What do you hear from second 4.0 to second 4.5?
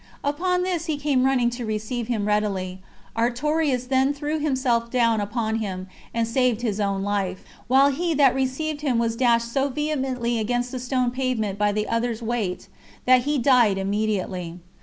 threw